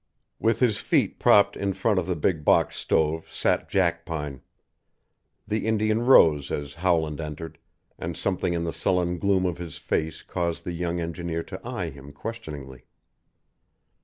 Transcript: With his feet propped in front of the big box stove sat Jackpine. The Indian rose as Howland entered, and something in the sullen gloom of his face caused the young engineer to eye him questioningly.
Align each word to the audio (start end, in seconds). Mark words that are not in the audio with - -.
With 0.39 0.61
his 0.61 0.79
feet 0.79 1.19
propped 1.19 1.55
in 1.55 1.73
front 1.73 1.99
of 1.99 2.07
the 2.07 2.15
big 2.15 2.43
box 2.43 2.75
stove 2.77 3.31
sat 3.31 3.69
Jackpine. 3.69 4.41
The 5.47 5.67
Indian 5.67 6.01
rose 6.07 6.49
as 6.49 6.73
Howland 6.73 7.21
entered, 7.21 7.59
and 7.99 8.17
something 8.17 8.53
in 8.55 8.63
the 8.63 8.73
sullen 8.73 9.19
gloom 9.19 9.45
of 9.45 9.59
his 9.59 9.77
face 9.77 10.23
caused 10.23 10.63
the 10.63 10.73
young 10.73 10.99
engineer 10.99 11.43
to 11.43 11.61
eye 11.63 11.91
him 11.91 12.11
questioningly. 12.13 12.85